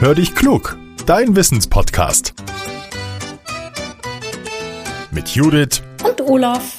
Hör 0.00 0.14
dich 0.14 0.34
klug, 0.34 0.78
dein 1.04 1.36
Wissenspodcast. 1.36 2.32
Mit 5.10 5.28
Judith 5.28 5.82
und 6.02 6.22
Olaf. 6.22 6.78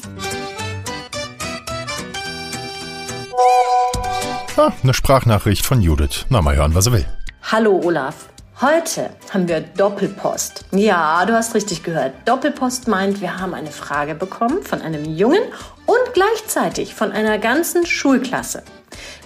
Ah, 4.57 4.71
eine 4.81 4.95
Sprachnachricht 4.95 5.63
von 5.63 5.83
Judith. 5.83 6.25
Na, 6.29 6.41
mal 6.41 6.55
hören, 6.55 6.73
was 6.73 6.87
er 6.87 6.93
will. 6.93 7.05
Hallo 7.43 7.79
Olaf. 7.83 8.27
Heute 8.59 9.11
haben 9.31 9.47
wir 9.47 9.61
Doppelpost. 9.61 10.65
Ja, 10.71 11.23
du 11.27 11.33
hast 11.33 11.53
richtig 11.53 11.83
gehört. 11.83 12.13
Doppelpost 12.25 12.87
meint, 12.87 13.21
wir 13.21 13.39
haben 13.39 13.53
eine 13.53 13.69
Frage 13.69 14.15
bekommen 14.15 14.63
von 14.63 14.81
einem 14.81 15.05
Jungen 15.05 15.43
und 15.85 16.13
gleichzeitig 16.15 16.95
von 16.95 17.11
einer 17.11 17.37
ganzen 17.37 17.85
Schulklasse. 17.85 18.63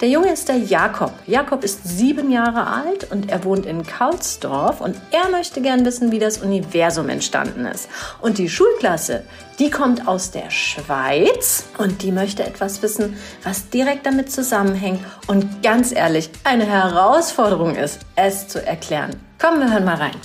Der 0.01 0.09
Junge 0.09 0.31
ist 0.31 0.49
der 0.49 0.57
Jakob. 0.57 1.13
Jakob 1.25 1.63
ist 1.63 1.81
sieben 1.83 2.31
Jahre 2.31 2.67
alt 2.67 3.11
und 3.11 3.31
er 3.31 3.43
wohnt 3.43 3.65
in 3.65 3.85
Kaulsdorf 3.85 4.81
und 4.81 4.95
er 5.11 5.29
möchte 5.29 5.61
gern 5.61 5.85
wissen, 5.85 6.11
wie 6.11 6.19
das 6.19 6.39
Universum 6.39 7.09
entstanden 7.09 7.65
ist. 7.65 7.87
Und 8.21 8.37
die 8.37 8.49
Schulklasse, 8.49 9.23
die 9.59 9.69
kommt 9.69 10.07
aus 10.07 10.31
der 10.31 10.49
Schweiz 10.49 11.65
und 11.77 12.01
die 12.03 12.11
möchte 12.11 12.43
etwas 12.43 12.81
wissen, 12.81 13.17
was 13.43 13.69
direkt 13.69 14.05
damit 14.05 14.31
zusammenhängt 14.31 14.99
und 15.27 15.63
ganz 15.63 15.91
ehrlich 15.91 16.29
eine 16.43 16.65
Herausforderung 16.65 17.75
ist, 17.75 17.99
es 18.15 18.47
zu 18.47 18.65
erklären. 18.65 19.11
Komm, 19.39 19.59
wir 19.59 19.71
hören 19.71 19.85
mal 19.85 19.95
rein. 19.95 20.15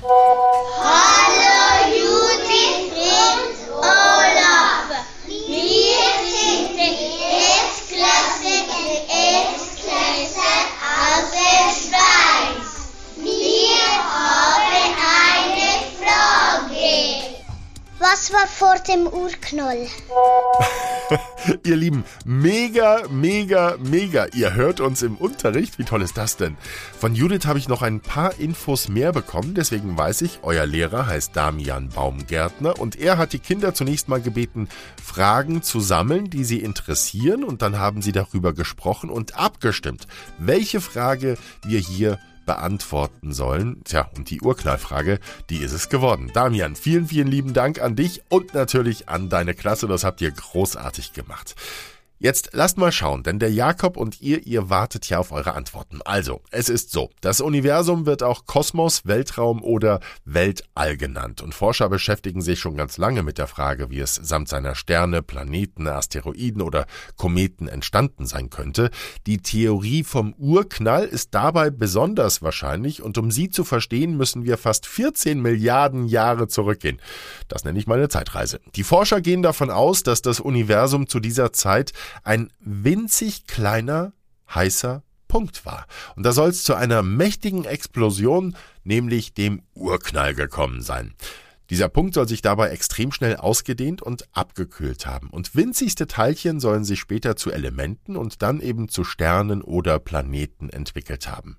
Was 18.20 18.34
war 18.34 18.46
vor 18.46 18.74
dem 18.86 19.06
Urknall? 19.06 19.86
Ihr 21.64 21.76
Lieben, 21.76 22.04
mega, 22.26 23.04
mega, 23.08 23.78
mega. 23.78 24.26
Ihr 24.34 24.52
hört 24.52 24.80
uns 24.80 25.00
im 25.00 25.16
Unterricht. 25.16 25.78
Wie 25.78 25.84
toll 25.84 26.02
ist 26.02 26.18
das 26.18 26.36
denn? 26.36 26.58
Von 26.98 27.14
Judith 27.14 27.46
habe 27.46 27.58
ich 27.58 27.66
noch 27.66 27.80
ein 27.80 28.00
paar 28.00 28.38
Infos 28.38 28.88
mehr 28.88 29.12
bekommen. 29.12 29.54
Deswegen 29.54 29.96
weiß 29.96 30.20
ich, 30.20 30.40
euer 30.42 30.66
Lehrer 30.66 31.06
heißt 31.06 31.34
Damian 31.34 31.88
Baumgärtner 31.88 32.78
und 32.78 32.96
er 32.96 33.16
hat 33.16 33.32
die 33.32 33.38
Kinder 33.38 33.72
zunächst 33.72 34.10
mal 34.10 34.20
gebeten, 34.20 34.68
Fragen 35.02 35.62
zu 35.62 35.80
sammeln, 35.80 36.28
die 36.28 36.44
sie 36.44 36.60
interessieren. 36.60 37.42
Und 37.42 37.62
dann 37.62 37.78
haben 37.78 38.02
sie 38.02 38.12
darüber 38.12 38.52
gesprochen 38.52 39.08
und 39.08 39.38
abgestimmt, 39.38 40.06
welche 40.36 40.82
Frage 40.82 41.38
wir 41.64 41.80
hier 41.80 42.18
beantworten 42.50 43.32
sollen. 43.32 43.80
Tja, 43.84 44.10
und 44.16 44.28
die 44.28 44.40
Urknallfrage, 44.40 45.20
die 45.50 45.58
ist 45.58 45.70
es 45.70 45.88
geworden. 45.88 46.32
Damian, 46.34 46.74
vielen, 46.74 47.06
vielen 47.06 47.28
lieben 47.28 47.52
Dank 47.54 47.80
an 47.80 47.94
dich 47.94 48.22
und 48.28 48.54
natürlich 48.54 49.08
an 49.08 49.28
deine 49.28 49.54
Klasse. 49.54 49.86
Das 49.86 50.02
habt 50.02 50.20
ihr 50.20 50.32
großartig 50.32 51.12
gemacht. 51.12 51.54
Jetzt 52.22 52.50
lasst 52.52 52.76
mal 52.76 52.92
schauen, 52.92 53.22
denn 53.22 53.38
der 53.38 53.50
Jakob 53.50 53.96
und 53.96 54.20
ihr, 54.20 54.46
ihr 54.46 54.68
wartet 54.68 55.08
ja 55.08 55.20
auf 55.20 55.32
eure 55.32 55.54
Antworten. 55.54 56.00
Also, 56.04 56.42
es 56.50 56.68
ist 56.68 56.92
so, 56.92 57.08
das 57.22 57.40
Universum 57.40 58.04
wird 58.04 58.22
auch 58.22 58.44
Kosmos, 58.44 59.06
Weltraum 59.06 59.62
oder 59.62 60.00
Weltall 60.26 60.98
genannt 60.98 61.40
und 61.40 61.54
Forscher 61.54 61.88
beschäftigen 61.88 62.42
sich 62.42 62.60
schon 62.60 62.76
ganz 62.76 62.98
lange 62.98 63.22
mit 63.22 63.38
der 63.38 63.46
Frage, 63.46 63.88
wie 63.88 64.00
es 64.00 64.16
samt 64.16 64.48
seiner 64.50 64.74
Sterne, 64.74 65.22
Planeten, 65.22 65.88
Asteroiden 65.88 66.60
oder 66.60 66.84
Kometen 67.16 67.68
entstanden 67.68 68.26
sein 68.26 68.50
könnte. 68.50 68.90
Die 69.26 69.38
Theorie 69.38 70.04
vom 70.04 70.34
Urknall 70.34 71.06
ist 71.06 71.34
dabei 71.34 71.70
besonders 71.70 72.42
wahrscheinlich 72.42 73.02
und 73.02 73.16
um 73.16 73.30
sie 73.30 73.48
zu 73.48 73.64
verstehen, 73.64 74.18
müssen 74.18 74.44
wir 74.44 74.58
fast 74.58 74.84
14 74.84 75.40
Milliarden 75.40 76.04
Jahre 76.04 76.48
zurückgehen. 76.48 77.00
Das 77.48 77.64
nenne 77.64 77.78
ich 77.78 77.86
mal 77.86 77.96
eine 77.96 78.10
Zeitreise. 78.10 78.60
Die 78.76 78.84
Forscher 78.84 79.22
gehen 79.22 79.40
davon 79.40 79.70
aus, 79.70 80.02
dass 80.02 80.20
das 80.20 80.38
Universum 80.38 81.08
zu 81.08 81.18
dieser 81.18 81.54
Zeit 81.54 81.94
ein 82.22 82.50
winzig 82.60 83.46
kleiner, 83.46 84.12
heißer 84.52 85.02
Punkt 85.28 85.64
war. 85.64 85.86
Und 86.16 86.24
da 86.24 86.32
soll 86.32 86.50
es 86.50 86.64
zu 86.64 86.74
einer 86.74 87.02
mächtigen 87.02 87.64
Explosion, 87.64 88.56
nämlich 88.82 89.32
dem 89.32 89.62
Urknall 89.74 90.34
gekommen 90.34 90.82
sein. 90.82 91.14
Dieser 91.70 91.88
Punkt 91.88 92.14
soll 92.14 92.26
sich 92.26 92.42
dabei 92.42 92.70
extrem 92.70 93.12
schnell 93.12 93.36
ausgedehnt 93.36 94.02
und 94.02 94.24
abgekühlt 94.32 95.06
haben. 95.06 95.30
Und 95.30 95.54
winzigste 95.54 96.08
Teilchen 96.08 96.58
sollen 96.58 96.84
sich 96.84 96.98
später 96.98 97.36
zu 97.36 97.52
Elementen 97.52 98.16
und 98.16 98.42
dann 98.42 98.60
eben 98.60 98.88
zu 98.88 99.04
Sternen 99.04 99.62
oder 99.62 100.00
Planeten 100.00 100.68
entwickelt 100.68 101.28
haben. 101.28 101.58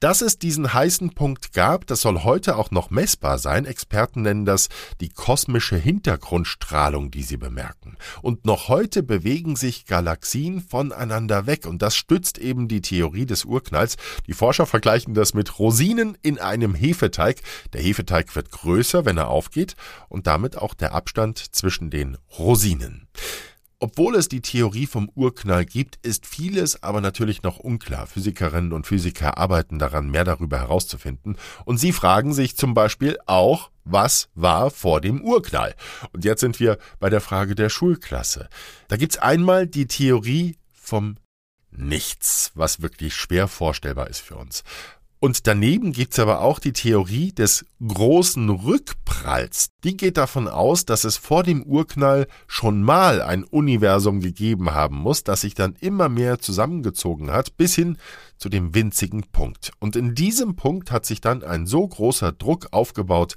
Dass 0.00 0.20
es 0.20 0.38
diesen 0.38 0.72
heißen 0.72 1.10
Punkt 1.14 1.52
gab, 1.52 1.86
das 1.88 2.02
soll 2.02 2.22
heute 2.22 2.56
auch 2.56 2.70
noch 2.70 2.90
messbar 2.90 3.38
sein. 3.38 3.64
Experten 3.64 4.22
nennen 4.22 4.44
das 4.44 4.68
die 5.00 5.08
kosmische 5.08 5.76
Hintergrundstrahlung, 5.76 7.10
die 7.10 7.24
sie 7.24 7.36
bemerken. 7.36 7.96
Und 8.22 8.44
noch 8.44 8.68
heute 8.68 9.02
bewegen 9.02 9.56
sich 9.56 9.86
Galaxien 9.86 10.60
voneinander 10.60 11.46
weg. 11.46 11.66
Und 11.66 11.82
das 11.82 11.96
stützt 11.96 12.38
eben 12.38 12.68
die 12.68 12.80
Theorie 12.80 13.26
des 13.26 13.44
Urknalls. 13.44 13.96
Die 14.28 14.34
Forscher 14.34 14.66
vergleichen 14.66 15.14
das 15.14 15.34
mit 15.34 15.58
Rosinen 15.58 16.16
in 16.22 16.38
einem 16.38 16.76
Hefeteig. 16.76 17.42
Der 17.72 17.82
Hefeteig 17.82 18.36
wird 18.36 18.52
größer, 18.52 19.04
wenn 19.04 19.16
er 19.16 19.28
aufgeht, 19.28 19.74
und 20.08 20.28
damit 20.28 20.56
auch 20.56 20.74
der 20.74 20.94
Abstand 20.94 21.38
zwischen 21.56 21.90
den 21.90 22.16
Rosinen. 22.38 23.08
Obwohl 23.80 24.16
es 24.16 24.28
die 24.28 24.40
Theorie 24.40 24.86
vom 24.86 25.08
Urknall 25.14 25.64
gibt, 25.64 26.04
ist 26.04 26.26
vieles 26.26 26.82
aber 26.82 27.00
natürlich 27.00 27.44
noch 27.44 27.58
unklar. 27.58 28.08
Physikerinnen 28.08 28.72
und 28.72 28.88
Physiker 28.88 29.38
arbeiten 29.38 29.78
daran, 29.78 30.10
mehr 30.10 30.24
darüber 30.24 30.58
herauszufinden. 30.58 31.36
Und 31.64 31.78
sie 31.78 31.92
fragen 31.92 32.34
sich 32.34 32.56
zum 32.56 32.74
Beispiel 32.74 33.18
auch, 33.26 33.70
was 33.84 34.30
war 34.34 34.70
vor 34.70 35.00
dem 35.00 35.22
Urknall? 35.22 35.76
Und 36.12 36.24
jetzt 36.24 36.40
sind 36.40 36.58
wir 36.58 36.78
bei 36.98 37.08
der 37.08 37.20
Frage 37.20 37.54
der 37.54 37.68
Schulklasse. 37.68 38.48
Da 38.88 38.96
gibt's 38.96 39.16
einmal 39.16 39.68
die 39.68 39.86
Theorie 39.86 40.56
vom 40.72 41.16
Nichts, 41.70 42.50
was 42.54 42.82
wirklich 42.82 43.14
schwer 43.14 43.46
vorstellbar 43.46 44.08
ist 44.08 44.20
für 44.20 44.36
uns. 44.36 44.64
Und 45.20 45.46
daneben 45.46 45.92
gibt's 45.92 46.18
aber 46.18 46.40
auch 46.40 46.58
die 46.58 46.72
Theorie 46.72 47.32
des 47.32 47.64
großen 47.86 48.48
Rückpralls. 49.18 49.70
Die 49.84 49.96
geht 49.96 50.16
davon 50.16 50.48
aus, 50.48 50.84
dass 50.84 51.04
es 51.04 51.16
vor 51.16 51.42
dem 51.42 51.62
Urknall 51.62 52.26
schon 52.46 52.82
mal 52.82 53.22
ein 53.22 53.44
Universum 53.44 54.20
gegeben 54.20 54.72
haben 54.72 54.96
muss, 54.96 55.24
das 55.24 55.42
sich 55.42 55.54
dann 55.54 55.74
immer 55.80 56.08
mehr 56.08 56.38
zusammengezogen 56.38 57.30
hat, 57.30 57.56
bis 57.56 57.74
hin 57.74 57.98
zu 58.36 58.48
dem 58.48 58.74
winzigen 58.74 59.22
Punkt. 59.32 59.72
Und 59.78 59.96
in 59.96 60.14
diesem 60.14 60.56
Punkt 60.56 60.90
hat 60.90 61.06
sich 61.06 61.20
dann 61.20 61.42
ein 61.42 61.66
so 61.66 61.86
großer 61.86 62.32
Druck 62.32 62.68
aufgebaut, 62.72 63.36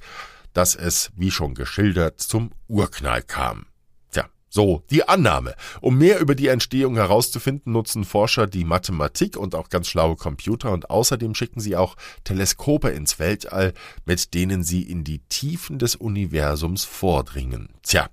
dass 0.54 0.76
es, 0.76 1.12
wie 1.16 1.32
schon 1.32 1.56
geschildert, 1.56 2.20
zum 2.20 2.52
Urknall 2.68 3.22
kam. 3.22 3.66
So, 4.54 4.84
die 4.92 5.08
Annahme. 5.08 5.56
Um 5.80 5.98
mehr 5.98 6.20
über 6.20 6.36
die 6.36 6.50
Entstehung 6.50 6.96
herauszufinden, 6.96 7.72
nutzen 7.72 8.04
Forscher 8.04 8.48
die 8.48 8.66
Mathematik 8.66 9.38
und 9.38 9.56
auch 9.56 9.70
ganz 9.70 9.88
schlaue 9.88 10.18
Computer 10.18 10.74
und 10.74 10.90
außerdem 10.90 11.36
schicken 11.36 11.62
sie 11.62 11.78
auch 11.78 11.96
Teleskope 12.26 12.90
ins 12.90 13.18
Weltall, 13.18 13.74
mit 14.04 14.34
denen 14.34 14.66
sie 14.66 14.82
in 14.82 15.06
die 15.06 15.20
Tiefen 15.20 15.80
des 15.80 15.96
Universums 15.96 16.84
vordringen. 16.84 17.70
Tja, 17.82 18.10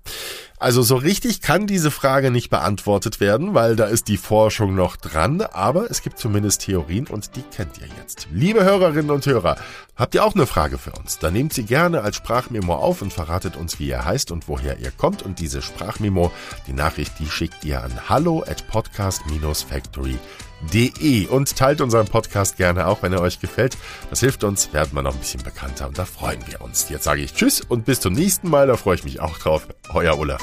also 0.59 0.81
so 0.81 0.97
richtig 0.97 1.41
kann 1.41 1.67
diese 1.67 1.89
Frage 1.89 2.31
nicht 2.31 2.49
beantwortet 2.49 3.21
werden, 3.21 3.53
weil 3.53 3.77
da 3.77 3.85
ist 3.85 4.09
die 4.09 4.17
Forschung 4.17 4.75
noch 4.75 4.97
dran, 4.97 5.41
aber 5.41 5.89
es 5.89 6.01
gibt 6.01 6.19
zumindest 6.19 6.61
Theorien 6.61 7.07
und 7.07 7.37
die 7.37 7.43
kennt 7.43 7.77
ihr 7.77 7.87
jetzt. 7.97 8.27
Liebe 8.33 8.65
Hörerinnen 8.65 9.09
und 9.09 9.25
Hörer, 9.25 9.55
habt 9.95 10.15
ihr 10.15 10.25
auch 10.25 10.35
eine 10.35 10.45
Frage 10.45 10.77
für 10.77 10.91
uns? 10.91 11.17
Dann 11.17 11.31
nehmt 11.31 11.53
sie 11.53 11.63
gerne 11.63 12.01
als 12.01 12.17
Sprachmemo 12.17 12.75
auf 12.75 13.01
und 13.01 13.13
verratet 13.13 13.55
uns, 13.55 13.79
wie 13.79 13.87
ihr 13.87 14.03
heißt 14.03 14.31
und 14.31 14.49
woher 14.49 14.79
ihr 14.79 14.91
kommt 14.91 15.21
und 15.21 15.39
diese 15.39 15.61
Sprachmemo, 15.61 16.29
die 16.67 16.73
Nachricht, 16.73 17.13
die 17.19 17.27
schickt 17.27 17.63
ihr 17.63 17.81
an 17.81 18.09
hallo 18.09 18.43
at 18.45 18.67
podcast-factory 18.67 20.17
De 20.73 21.27
und 21.27 21.55
teilt 21.55 21.81
unseren 21.81 22.07
Podcast 22.07 22.57
gerne 22.57 22.87
auch, 22.87 23.01
wenn 23.01 23.13
er 23.13 23.21
euch 23.21 23.39
gefällt. 23.39 23.77
Das 24.09 24.19
hilft 24.19 24.43
uns, 24.43 24.73
werden 24.73 24.91
wir 24.93 25.01
noch 25.01 25.13
ein 25.13 25.19
bisschen 25.19 25.43
bekannter 25.43 25.87
und 25.87 25.97
da 25.97 26.05
freuen 26.05 26.39
wir 26.47 26.61
uns. 26.61 26.89
Jetzt 26.89 27.03
sage 27.03 27.21
ich 27.21 27.33
Tschüss 27.33 27.61
und 27.61 27.85
bis 27.85 27.99
zum 27.99 28.13
nächsten 28.13 28.49
Mal, 28.49 28.67
da 28.67 28.75
freue 28.75 28.95
ich 28.95 29.03
mich 29.03 29.19
auch 29.19 29.37
drauf. 29.37 29.67
Euer 29.93 30.17
Olaf. 30.17 30.41